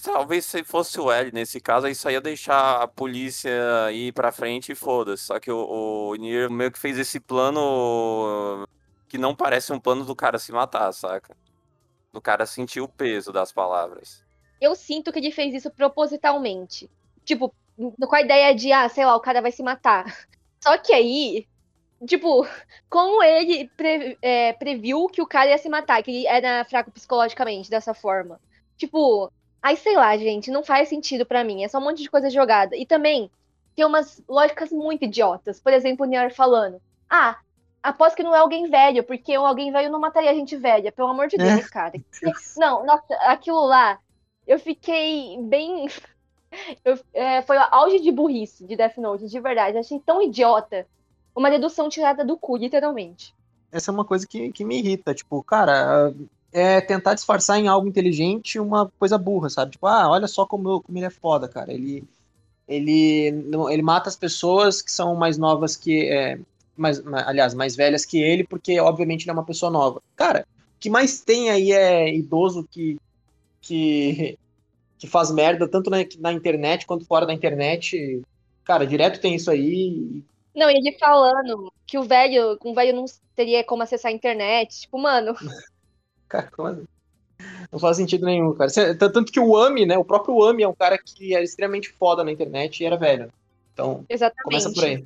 [0.04, 3.52] talvez se fosse o L nesse caso, aí ia deixar a polícia
[3.91, 5.24] ir pra frente e foda-se.
[5.24, 8.67] Só que o, o Nier meio que fez esse plano
[9.08, 11.36] que não parece um plano do cara se matar, saca?
[12.13, 14.24] Do cara sentir o peso das palavras.
[14.60, 16.89] Eu sinto que ele fez isso propositalmente.
[17.26, 20.06] Tipo, com a ideia de, ah, sei lá, o cara vai se matar.
[20.63, 21.48] Só que aí,
[22.06, 22.48] tipo,
[22.89, 26.91] como ele pre, é, previu que o cara ia se matar, que ele era fraco
[26.91, 28.39] psicologicamente dessa forma.
[28.78, 31.63] Tipo, Aí, sei lá, gente, não faz sentido para mim.
[31.63, 32.76] É só um monte de coisa jogada.
[32.76, 33.30] E também
[33.76, 35.60] tem umas lógicas muito idiotas.
[35.60, 37.38] Por exemplo, o Niar falando: Ah,
[37.82, 40.91] aposto que não é alguém velho, porque alguém velho não mataria a gente velha.
[40.91, 41.69] Pelo amor de Deus, é.
[41.69, 41.93] cara.
[42.58, 44.00] Não, nossa, aquilo lá,
[44.47, 45.88] eu fiquei bem.
[46.84, 49.78] Eu, é, foi o auge de burrice de Death Note, de verdade.
[49.78, 50.86] achei tão idiota.
[51.34, 53.34] Uma dedução tirada do cu, literalmente.
[53.71, 55.13] Essa é uma coisa que, que me irrita.
[55.13, 56.13] Tipo, cara,
[56.52, 59.72] é tentar disfarçar em algo inteligente uma coisa burra, sabe?
[59.72, 61.72] Tipo, ah, olha só como, como ele é foda, cara.
[61.72, 62.04] Ele,
[62.68, 63.34] ele,
[63.70, 66.10] ele mata as pessoas que são mais novas que.
[66.10, 66.40] É,
[66.76, 70.02] mais, aliás, mais velhas que ele, porque obviamente ele é uma pessoa nova.
[70.16, 72.98] Cara, o que mais tem aí é idoso que,
[73.62, 74.38] que,
[74.98, 78.22] que faz merda, tanto na, na internet quanto fora da internet.
[78.64, 80.24] Cara, direto tem isso aí.
[80.56, 84.82] Não, e ele falando que o velho, um velho não teria como acessar a internet.
[84.82, 85.36] Tipo, mano.
[86.32, 86.86] Cara, como assim?
[87.70, 88.72] Não faz sentido nenhum, cara.
[88.98, 89.98] Tanto que o Ami, né?
[89.98, 93.30] O próprio Ami é um cara que era extremamente foda na internet e era velho.
[93.74, 94.44] Então, Exatamente.
[94.44, 95.06] começa por aí.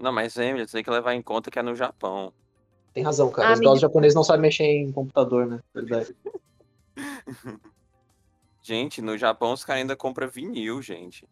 [0.00, 2.32] Não, mas Emily, tem que levar em conta que é no Japão.
[2.94, 3.48] Tem razão, cara.
[3.48, 5.60] Ah, Os idosos japoneses não sabem mexer em computador, né?
[5.74, 6.16] Verdade.
[8.62, 11.28] gente, no Japão os caras ainda compram vinil, gente.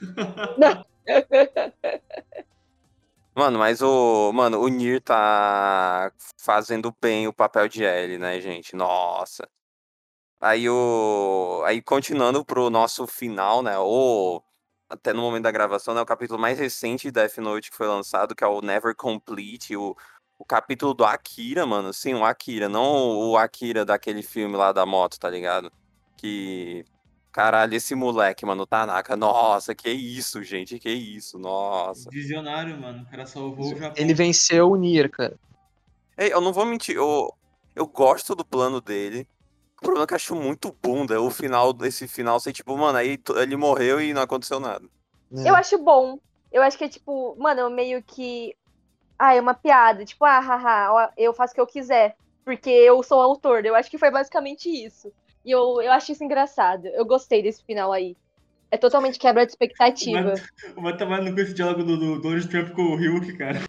[3.36, 4.32] Mano, mas o.
[4.32, 8.74] Mano, o Nir tá fazendo bem o papel de L, né, gente?
[8.74, 9.46] Nossa.
[10.40, 11.62] Aí o.
[11.66, 13.78] Aí continuando pro nosso final, né?
[13.78, 14.42] O.
[14.88, 16.00] Até no momento da gravação, né?
[16.00, 19.76] O capítulo mais recente de Death Note que foi lançado, que é o Never Complete,
[19.76, 19.96] o,
[20.38, 21.92] o capítulo do Akira, mano.
[21.92, 25.72] Sim, o Akira, não o Akira daquele filme lá da moto, tá ligado?
[26.16, 26.84] Que
[27.36, 32.08] Caralho, esse moleque, mano, Tanaka, nossa, que isso, gente, que isso, nossa.
[32.08, 33.92] Visionário, mano, o cara salvou o Japão.
[33.94, 35.38] Ele venceu o Nier, cara.
[36.16, 37.30] Ei, eu não vou mentir, eu,
[37.74, 39.28] eu gosto do plano dele.
[39.76, 42.96] O problema é que eu acho muito bunda o final desse final ser tipo, mano,
[42.96, 44.86] aí ele morreu e não aconteceu nada.
[45.30, 45.50] É.
[45.50, 46.18] Eu acho bom.
[46.50, 48.56] Eu acho que é tipo, mano, meio que.
[49.18, 50.06] Ah, é uma piada.
[50.06, 52.16] Tipo, ah, haha, eu faço o que eu quiser.
[52.46, 53.66] Porque eu sou autor.
[53.66, 55.12] Eu acho que foi basicamente isso.
[55.46, 56.88] E eu, eu acho isso engraçado.
[56.88, 58.16] Eu gostei desse final aí.
[58.68, 60.34] É totalmente quebra de expectativa.
[60.76, 63.60] O Matt tá mais com esse diálogo do, do Donald Trump com o Ryuk, cara.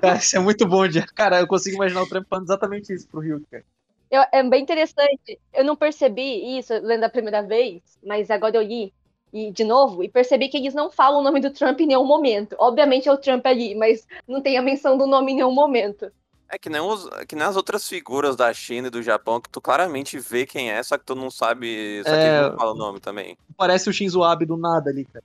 [0.00, 1.04] Cara, isso é muito bom, dia.
[1.14, 3.64] Cara, eu consigo imaginar o Trump falando exatamente isso pro Ryuk, cara.
[4.10, 5.38] Eu, é bem interessante.
[5.52, 8.94] Eu não percebi isso lendo a primeira vez, mas agora eu li
[9.32, 12.06] e de novo e percebi que eles não falam o nome do Trump em nenhum
[12.06, 12.56] momento.
[12.58, 16.10] Obviamente é o Trump ali, mas não tem a menção do nome em nenhum momento.
[16.48, 19.50] É que nem, os, que nem as outras figuras da China e do Japão, que
[19.50, 22.38] tu claramente vê quem é, só que tu não sabe, só que É.
[22.38, 23.36] ele não fala o nome também.
[23.56, 25.24] Parece o Shinzo Abe do nada ali, cara.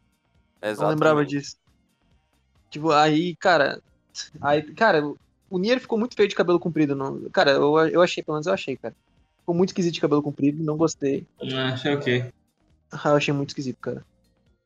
[0.61, 0.93] Não Exatamente.
[0.95, 1.57] lembrava disso.
[2.69, 3.81] Tipo, aí, cara.
[4.41, 5.03] Aí, cara,
[5.49, 6.95] o Nier ficou muito feio de cabelo comprido.
[6.95, 7.29] Não...
[7.29, 8.95] Cara, eu, eu achei, pelo menos eu achei, cara.
[9.39, 11.25] Ficou muito esquisito de cabelo comprido, não gostei.
[11.41, 12.25] Ah, achei ok.
[12.91, 14.05] Ah, eu achei muito esquisito, cara.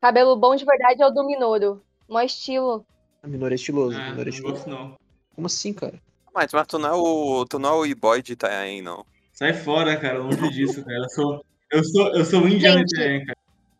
[0.02, 1.82] Cabelo bom de verdade é o do Minoru.
[2.08, 2.86] Mó estilo.
[3.24, 4.54] A Minora é estiloso, Ah, Minora é não estiloso.
[4.56, 4.96] gosto não.
[5.34, 6.00] Como assim, cara?
[6.36, 7.46] Mas, mas tu não é o.
[7.46, 9.06] Tu não é o e-boy de Itanhaém, não.
[9.32, 10.98] Sai fora, cara, longe disso, cara.
[10.98, 12.96] Eu sou, eu sou, eu sou um indiano Gente.
[12.96, 13.38] também, cara.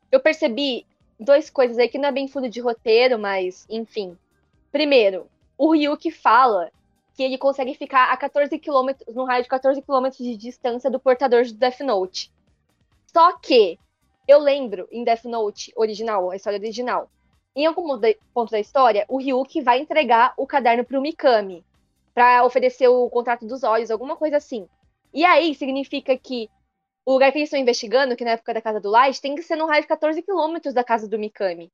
[0.10, 0.86] Eu percebi
[1.20, 4.18] duas coisas aí que não é bem fundo de roteiro, mas enfim.
[4.72, 6.72] Primeiro, o Ryuki fala
[7.14, 11.00] que ele consegue ficar a 14 km, no raio de 14 km de distância do
[11.00, 12.32] portador de Death Note.
[13.08, 13.78] Só que
[14.28, 17.10] eu lembro em Death Note original, a história original,
[17.56, 21.64] em algum de- ponto da história, o Ryuki vai entregar o caderno pro Mikami
[22.16, 24.68] pra oferecer o contrato dos olhos, alguma coisa assim.
[25.14, 26.50] E aí significa que
[27.06, 29.44] o lugar que eles estão investigando, que na época da casa do Light, tem que
[29.44, 31.70] ser no raio de 14 quilômetros da casa do Mikami.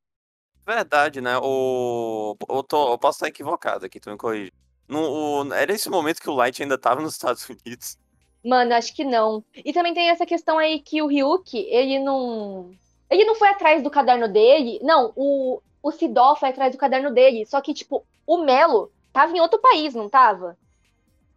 [0.65, 1.37] Verdade, né?
[1.41, 2.35] O.
[2.49, 4.51] Eu, tô, eu posso estar equivocado aqui, tu me corrige.
[4.87, 4.99] No,
[5.47, 7.97] o- era esse momento que o Light ainda tava nos Estados Unidos.
[8.43, 9.43] Mano, acho que não.
[9.55, 12.71] E também tem essa questão aí que o Ryuki, ele não.
[13.09, 14.79] Ele não foi atrás do caderno dele.
[14.81, 17.45] Não, o, o Sidó foi atrás do caderno dele.
[17.45, 20.57] Só que, tipo, o Melo tava em outro país, não tava?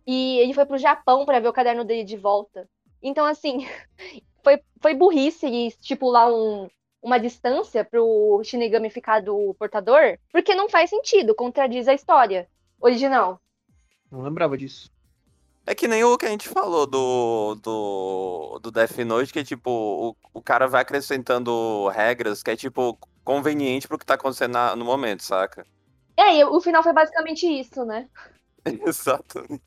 [0.07, 2.69] E ele foi pro Japão pra ver o caderno dele de volta.
[3.03, 3.67] Então, assim,
[4.43, 6.69] foi, foi burrice ele estipular um,
[7.03, 12.49] uma distância pro Shinigami ficar do portador, porque não faz sentido, contradiz a história
[12.81, 13.41] original.
[14.11, 14.91] Não lembrava disso.
[15.67, 19.45] É que nem o que a gente falou do, do, do Death Note, que é
[19.45, 24.53] tipo, o, o cara vai acrescentando regras que é tipo conveniente pro que tá acontecendo
[24.53, 25.67] na- no momento, saca?
[26.17, 28.09] É, e o final foi basicamente isso, né?
[28.87, 29.63] Exatamente.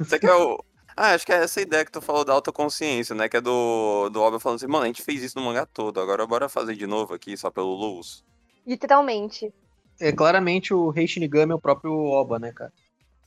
[0.00, 0.62] Isso aqui é o.
[0.96, 3.28] Ah, acho que é essa ideia que tu falou da autoconsciência, né?
[3.28, 6.00] Que é do, do Oba falando assim, mano, a gente fez isso no mangá todo,
[6.00, 8.24] agora bora fazer de novo aqui, só pelo Luz.
[8.66, 9.52] Literalmente.
[10.00, 12.72] É, claramente o Rei Shinigami é o próprio Oba, né, cara?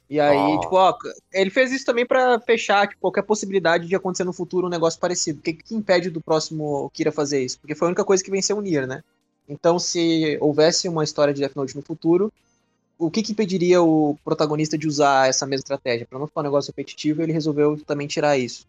[0.09, 0.59] E aí, Ó.
[0.59, 0.97] tipo, ó,
[1.31, 4.99] ele fez isso também pra fechar tipo, qualquer possibilidade de acontecer no futuro um negócio
[4.99, 5.39] parecido.
[5.39, 7.59] O que, que impede do próximo Kira fazer isso?
[7.59, 9.03] Porque foi a única coisa que venceu o Nier, né?
[9.49, 12.31] Então, se houvesse uma história de Death Note no futuro,
[12.97, 16.07] o que, que impediria o protagonista de usar essa mesma estratégia?
[16.07, 18.65] Pra não ficar um negócio repetitivo, ele resolveu também tirar isso.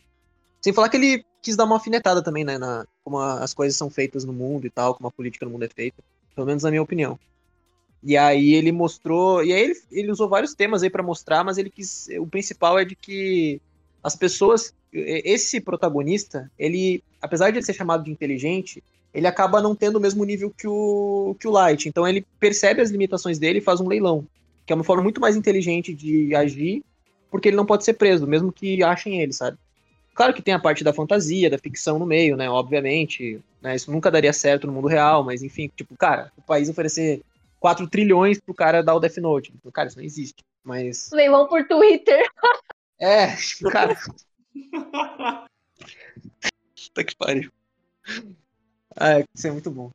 [0.62, 2.58] Sem falar que ele quis dar uma alfinetada também, né?
[2.58, 5.52] Na, como a- as coisas são feitas no mundo e tal, como a política no
[5.52, 6.02] mundo é feita.
[6.34, 7.18] Pelo menos na minha opinião.
[8.02, 9.44] E aí ele mostrou.
[9.44, 12.08] E aí ele, ele usou vários temas aí pra mostrar, mas ele quis.
[12.18, 13.60] O principal é de que
[14.02, 14.74] as pessoas.
[14.92, 20.00] Esse protagonista, ele, apesar de ele ser chamado de inteligente, ele acaba não tendo o
[20.00, 21.88] mesmo nível que o, que o Light.
[21.88, 24.26] Então ele percebe as limitações dele e faz um leilão.
[24.64, 26.84] Que é uma forma muito mais inteligente de agir,
[27.30, 29.58] porque ele não pode ser preso, mesmo que achem ele, sabe?
[30.14, 32.48] Claro que tem a parte da fantasia, da ficção no meio, né?
[32.48, 33.40] Obviamente.
[33.60, 33.74] Né?
[33.74, 37.22] Isso nunca daria certo no mundo real, mas enfim, tipo, cara, o país oferecer
[37.58, 39.52] 4 trilhões pro cara dar o Death Note.
[39.52, 40.42] Tipo, Cara, isso não existe.
[40.64, 41.10] Mas.
[41.12, 42.22] Leilão por Twitter.
[43.02, 43.96] É, tipo, cara.
[46.76, 47.50] Puta que pariu.
[48.96, 49.90] Ah, isso é muito bom.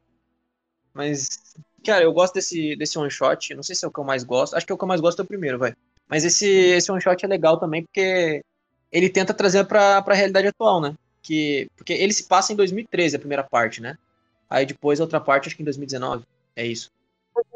[0.94, 1.28] Mas,
[1.86, 3.54] cara, eu gosto desse, desse one shot.
[3.54, 4.56] Não sei se é o que eu mais gosto.
[4.56, 5.74] Acho que é o que eu mais gosto é o primeiro, vai.
[6.08, 8.44] Mas esse, esse one shot é legal também porque
[8.92, 10.96] ele tenta trazer pra, pra realidade atual, né?
[11.22, 13.98] Que, porque ele se passa em 2013, a primeira parte, né?
[14.50, 16.24] Aí depois a outra parte, acho que em 2019.
[16.56, 16.92] É isso.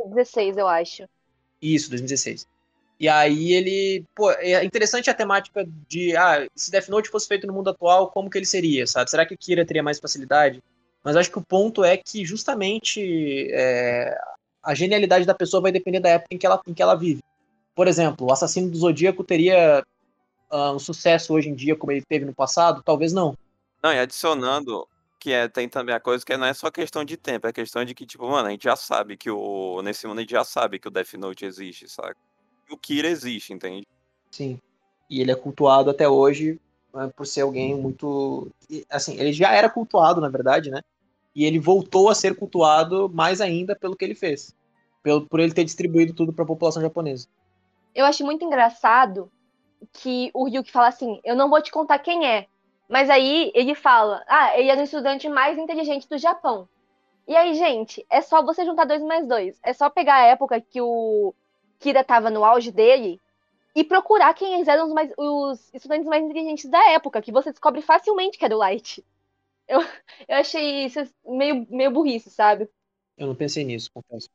[0.07, 1.03] 16, eu acho.
[1.61, 2.47] Isso, 2016.
[2.99, 7.47] E aí ele, pô, é interessante a temática de, ah, se Death Note fosse feito
[7.47, 9.09] no mundo atual, como que ele seria, sabe?
[9.09, 10.61] Será que o Kira teria mais facilidade?
[11.03, 14.17] Mas acho que o ponto é que justamente é,
[14.61, 17.23] a genialidade da pessoa vai depender da época em que ela, em que ela vive.
[17.73, 19.85] Por exemplo, o Assassino do Zodíaco teria
[20.49, 22.83] ah, um sucesso hoje em dia como ele teve no passado?
[22.83, 23.37] Talvez não.
[23.81, 24.87] Não, e adicionando
[25.19, 27.83] que é, tem também a coisa que não é só questão de tempo, é questão
[27.83, 29.81] de que, tipo, mano, a gente já sabe que o.
[29.81, 32.15] Nesse mundo a gente já sabe que o Death Note existe, saca?
[32.69, 33.85] E o Kira existe, entende?
[34.31, 34.59] Sim.
[35.09, 36.59] E ele é cultuado até hoje
[37.15, 38.51] por ser alguém muito.
[38.89, 40.81] Assim, ele já era cultuado, na verdade, né?
[41.35, 44.55] E ele voltou a ser cultuado mais ainda pelo que ele fez.
[45.01, 47.27] Pelo, por ele ter distribuído tudo para a população japonesa.
[47.95, 49.31] Eu acho muito engraçado
[49.93, 52.47] que o Ryuki fala assim: Eu não vou te contar quem é.
[52.87, 56.67] Mas aí ele fala: Ah, ele é o estudante mais inteligente do Japão.
[57.27, 59.59] E aí, gente, é só você juntar dois mais dois.
[59.63, 61.33] É só pegar a época que o
[61.77, 63.21] Kira tava no auge dele
[63.75, 67.81] e procurar quem eram os, mais, os estudantes mais inteligentes da época, que você descobre
[67.81, 69.05] facilmente que é do Light.
[69.67, 69.81] Eu,
[70.27, 72.67] eu achei isso meio, meio burrice, sabe?
[73.17, 74.29] Eu não pensei nisso, confesso.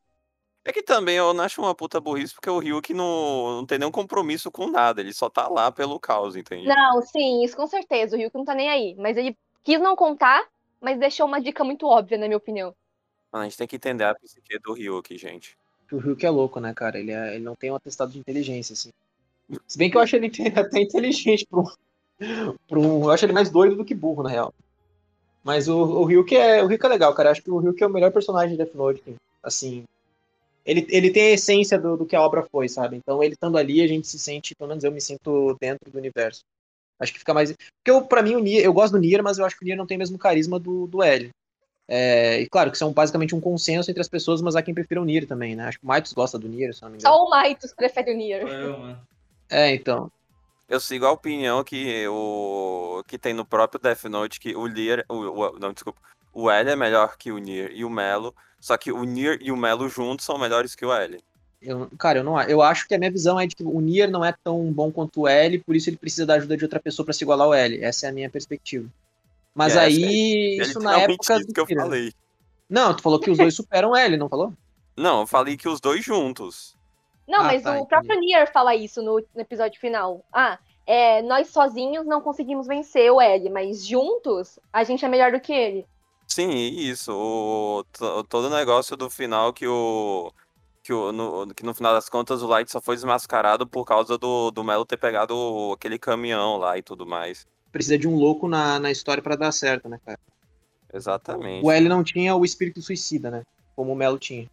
[0.63, 3.77] É que também eu não acho uma puta burrice, porque o Ryuk não, não tem
[3.77, 6.65] nenhum compromisso com nada, ele só tá lá pelo caos, entende?
[6.67, 8.15] Não, sim, isso com certeza.
[8.15, 8.95] O Ryuk não tá nem aí.
[8.95, 10.43] Mas ele quis não contar,
[10.81, 12.75] mas deixou uma dica muito óbvia, na minha opinião.
[13.31, 15.55] Mano, a gente tem que entender a psique do Ryuk, gente.
[15.91, 16.97] O Ryuk é louco, né, cara?
[16.97, 18.91] Ele, é- ele não tem um atestado de inteligência, assim.
[19.67, 21.63] Se bem que eu acho ele até inteligente um,
[22.67, 24.53] pra um- Eu acho ele mais doido do que burro, na real.
[25.43, 27.29] Mas o, o Ryuk é, o Ryuk é legal, cara.
[27.29, 29.03] Eu acho que o Ryuk é o melhor personagem de Death Note.
[29.43, 29.83] Assim,
[30.65, 32.95] ele, ele tem a essência do, do que a obra foi, sabe?
[32.95, 35.97] Então, ele estando ali, a gente se sente, pelo menos eu me sinto dentro do
[35.99, 36.41] universo.
[36.99, 37.51] Acho que fica mais.
[37.51, 39.65] Porque eu, pra mim, o Nier, eu gosto do Nier, mas eu acho que o
[39.65, 41.29] Nier não tem o mesmo carisma do, do L.
[41.87, 44.99] É, e claro que são basicamente um consenso entre as pessoas, mas há quem prefira
[44.99, 45.65] o Nier também, né?
[45.65, 47.13] Acho que o Maitos gosta do Nier, se não me engano.
[47.13, 48.47] Só o Maitos prefere o Nier.
[48.47, 48.99] eu, mano.
[49.49, 50.11] É, então.
[50.67, 55.05] Eu sigo a opinião que o que tem no próprio Death Note que o Nier,
[55.07, 55.99] o, o- não, desculpa,
[56.33, 59.51] o L é melhor que o Nier e o Melo, só que o Nier e
[59.51, 61.19] o Melo juntos são melhores que o L.
[61.61, 64.09] Eu, cara, eu não eu acho que a minha visão é de que o Nier
[64.09, 66.79] não é tão bom quanto o L, por isso ele precisa da ajuda de outra
[66.79, 67.83] pessoa pra se igualar ao L.
[67.83, 68.87] Essa é a minha perspectiva.
[69.53, 72.11] Mas É, aí, É isso na época do que eu falei.
[72.69, 74.51] Não, tu falou que os dois superam o L, não falou?
[74.97, 76.74] Não, eu falei que os dois juntos.
[77.27, 77.87] Não, Ah, mas tá, o entendi.
[77.89, 80.23] próprio Nier fala isso no, no episódio final.
[80.31, 85.31] Ah, é, nós sozinhos não conseguimos vencer o L, mas juntos a gente é melhor
[85.31, 85.85] do que ele.
[86.27, 87.11] Sim, isso.
[87.13, 90.31] O, to- todo o negócio do final que o.
[90.83, 94.19] Que, o, no, que no final das contas o Light só foi desmascarado por causa
[94.19, 95.33] do, do Melo ter pegado
[95.73, 97.47] aquele caminhão lá e tudo mais.
[97.71, 100.19] Precisa de um louco na, na história pra dar certo, né, cara?
[100.93, 101.65] Exatamente.
[101.65, 103.41] O L não tinha o espírito suicida, né?
[103.75, 104.47] Como o Melo tinha.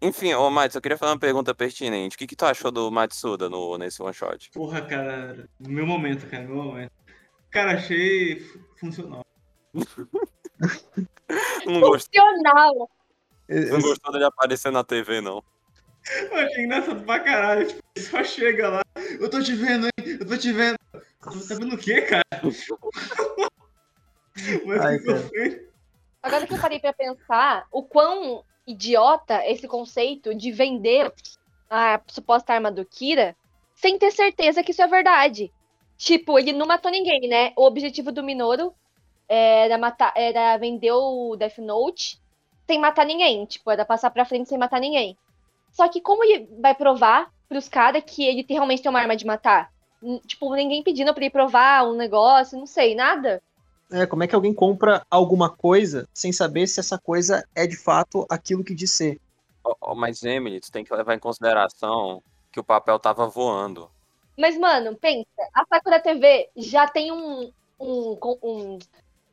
[0.00, 2.14] Enfim, ô Matos, eu queria fazer uma pergunta pertinente.
[2.14, 4.50] O que, que tu achou do Matsuda no, nesse one shot?
[4.52, 5.48] Porra, cara.
[5.58, 6.44] Meu momento, cara.
[6.44, 6.92] Meu momento.
[7.50, 9.24] Cara, achei fu- funcional.
[11.66, 12.90] Não, Funcional!
[13.48, 15.42] não gostou dele aparecer na TV, não.
[16.30, 17.66] Eu achei engraçado pra caralho.
[17.68, 18.82] Tipo, só chega lá.
[19.20, 19.92] Eu tô te vendo, hein?
[20.20, 20.76] Eu tô te vendo.
[20.92, 22.22] Tá vendo o quê, cara?
[24.64, 25.68] Mas Ai, que cara.
[26.22, 31.12] Agora que eu parei pra pensar, o quão idiota esse conceito de vender
[31.70, 33.34] a suposta arma do Kira
[33.74, 35.50] sem ter certeza que isso é verdade.
[35.96, 37.52] Tipo, ele não matou ninguém, né?
[37.56, 38.74] O objetivo do Minoru
[39.28, 42.20] era, matar, era vender o Death Note
[42.66, 43.46] sem matar ninguém.
[43.46, 45.16] Tipo, era passar pra frente sem matar ninguém.
[45.72, 49.26] Só que como ele vai provar pros caras que ele realmente tem uma arma de
[49.26, 49.72] matar?
[50.26, 53.42] Tipo, ninguém pedindo pra ele provar um negócio, não sei, nada.
[53.90, 57.76] É, como é que alguém compra alguma coisa sem saber se essa coisa é de
[57.76, 59.18] fato aquilo que diz ser?
[59.64, 62.22] Ó, ó, mas, Emily, tu tem que levar em consideração
[62.52, 63.90] que o papel tava voando.
[64.38, 67.52] Mas, mano, pensa, a Sakura TV já tem um.
[67.80, 68.78] um, um-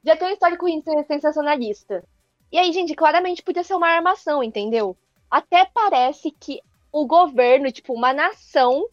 [0.03, 0.65] já tem um histórico
[1.07, 2.03] sensacionalista.
[2.51, 4.95] E aí, gente, claramente podia ser uma armação, entendeu?
[5.29, 8.87] Até parece que o governo, tipo, uma nação,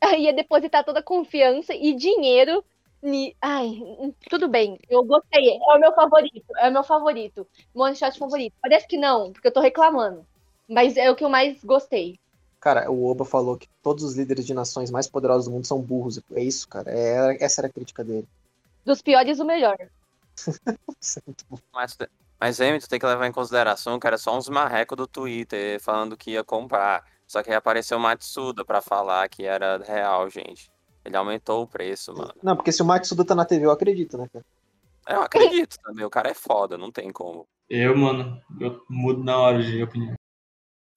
[0.18, 2.64] ia depositar toda a confiança e dinheiro.
[3.04, 3.36] Ni...
[3.42, 5.58] Ai, tudo bem, eu gostei.
[5.58, 7.46] É o meu favorito, é o meu favorito.
[7.74, 8.54] Meu one shot favorito.
[8.62, 10.26] Parece que não, porque eu tô reclamando.
[10.66, 12.18] Mas é o que eu mais gostei.
[12.58, 15.82] Cara, o Oba falou que todos os líderes de nações mais poderosos do mundo são
[15.82, 16.18] burros.
[16.32, 16.90] É isso, cara.
[16.90, 18.26] É, essa era a crítica dele.
[18.86, 19.76] Dos piores, o melhor.
[20.98, 21.58] Isso é muito bom.
[21.74, 21.98] Mas,
[22.40, 25.78] mas Emily, tu tem que levar em consideração que era só uns marrecos do Twitter
[25.78, 27.04] falando que ia comprar.
[27.28, 30.72] Só que aí apareceu o Matsuda pra falar que era real, gente.
[31.04, 32.32] Ele aumentou o preço, mano.
[32.42, 34.44] Não, porque se o Matsuda tá na TV, eu acredito, né, cara?
[35.06, 37.46] Eu acredito também, o cara é foda, não tem como.
[37.68, 40.14] Eu, mano, eu mudo na hora de opinião.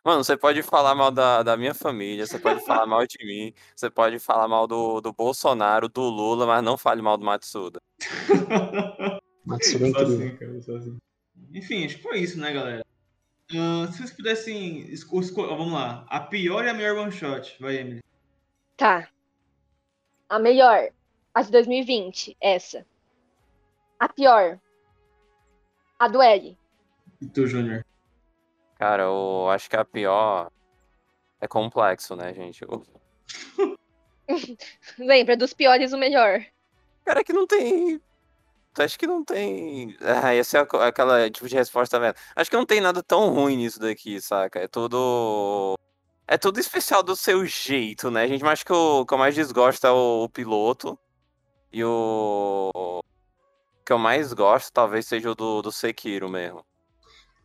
[0.06, 3.54] Mano, você pode falar mal da, da minha família, você pode falar mal de mim,
[3.76, 7.82] você pode falar mal do, do Bolsonaro, do Lula, mas não fale mal do Matsuda.
[9.46, 10.28] Matsuda é Só incrível.
[10.28, 10.98] assim, cara, só assim.
[11.54, 12.86] Enfim, acho que foi isso, né, galera?
[13.52, 16.06] Ah, se vocês pudessem esco- vamos lá.
[16.10, 17.58] A pior e a melhor one shot.
[17.60, 18.00] Vai, Emily.
[18.78, 19.10] Tá.
[20.30, 20.90] A melhor.
[21.34, 22.36] A de 2020.
[22.42, 22.86] Essa.
[24.00, 24.60] A pior.
[26.00, 26.58] A do L.
[27.22, 27.84] E tu, Júnior?
[28.76, 30.52] Cara, eu acho que a pior
[31.42, 32.64] é complexo, né, gente?
[32.66, 32.84] O-
[35.00, 36.46] Lembra, dos piores o melhor.
[37.06, 38.00] Cara, é que não tem.
[38.78, 39.98] Acho que não tem.
[40.02, 42.16] Ah, essa é aquela tipo de resposta, vendo?
[42.36, 44.60] Acho que não tem nada tão ruim nisso daqui, saca?
[44.60, 45.74] É tudo.
[46.28, 48.42] É tudo especial do seu jeito, né, gente?
[48.44, 51.00] Mas acho que o que eu mais desgosto é o, o piloto.
[51.72, 52.70] E o.
[52.76, 53.00] o
[53.86, 56.64] que eu mais gosto talvez seja o do, do Sekiro mesmo.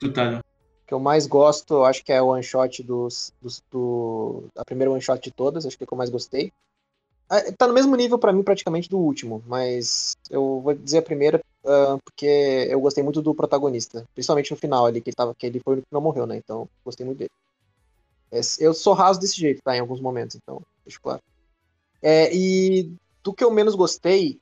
[0.01, 0.41] Tu, Thalion.
[0.41, 4.45] O que eu mais gosto, eu acho que é o one shot dos, dos- do.
[4.57, 6.53] A primeira one shot de todas, acho que é o que eu mais gostei.
[7.31, 11.03] Ah, Tá no mesmo nível pra mim, praticamente, do último, mas eu vou dizer a
[11.03, 15.35] primeira ah, porque eu gostei muito do protagonista, principalmente no final ali, que ele, tava,
[15.35, 16.37] que ele foi o que não morreu, né?
[16.37, 17.31] Então, gostei muito dele.
[18.33, 19.77] É, eu sou raso desse jeito, tá?
[19.77, 21.21] Em alguns momentos, então, deixa claro.
[22.01, 22.91] É, e
[23.23, 24.41] do que eu menos gostei,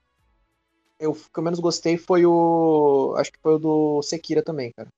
[0.98, 3.14] eu, o que eu menos gostei foi o.
[3.18, 4.88] Acho que foi o do Sekira também, cara.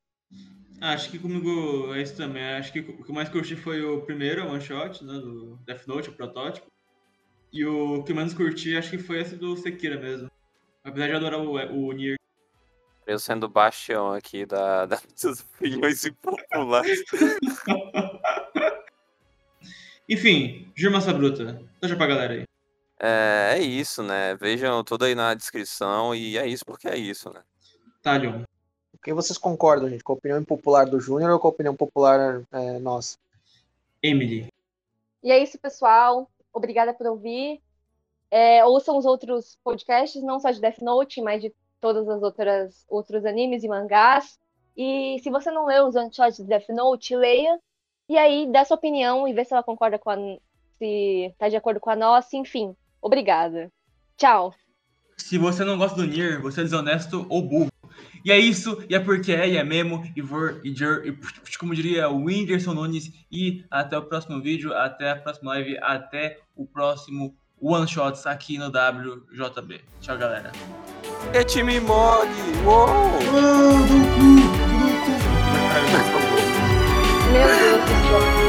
[0.80, 2.42] Ah, acho que comigo é isso também.
[2.42, 5.14] Acho que o que eu mais curti foi o primeiro, One Shot, né?
[5.14, 6.66] Do Death Note, o protótipo.
[7.52, 10.30] E o que eu menos curti, acho que foi esse do Sekira mesmo.
[10.84, 12.16] Apesar de adorar o, o Nier.
[13.06, 17.02] Eu sendo o bastião aqui da, das opiniões impopulares.
[20.12, 21.58] Enfim, Jurmassa Bruta.
[21.80, 22.44] Deixa pra galera aí.
[23.00, 24.36] É, é isso, né?
[24.36, 27.40] Vejam tudo aí na descrição e é isso porque é isso, né?
[28.02, 28.42] Talion.
[28.92, 30.04] O que vocês concordam, gente?
[30.04, 33.16] Com a opinião impopular do Júnior ou com a opinião popular é, nossa?
[34.02, 34.48] Emily.
[35.22, 36.30] E é isso, pessoal.
[36.52, 37.62] Obrigada por ouvir.
[38.30, 42.84] É, ouçam os outros podcasts, não só de Death Note, mas de todas as outras
[42.86, 44.38] outros animes e mangás.
[44.76, 47.58] E se você não leu os one-shots de Death Note, leia.
[48.12, 50.16] E aí, dá sua opinião e vê se ela concorda com a.
[50.76, 52.76] se tá de acordo com a nossa, enfim.
[53.00, 53.72] Obrigada.
[54.18, 54.54] Tchau.
[55.16, 57.72] Se você não gosta do Nier, você é desonesto ou burro.
[58.22, 61.16] E é isso, e é porque é, e é mesmo, e vor, e jur, e
[61.56, 66.38] como diria o Whindersson Nunes, e até o próximo vídeo, até a próxima live, até
[66.54, 69.80] o próximo One Shots aqui no WJB.
[70.02, 70.52] Tchau, galera.
[71.32, 72.28] É time mole!
[72.66, 72.88] Uou!
[73.32, 73.86] Meu
[75.90, 76.11] Deus do
[77.32, 78.41] 没有这个想过